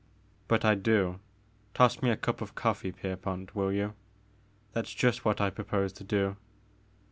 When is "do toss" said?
0.73-2.01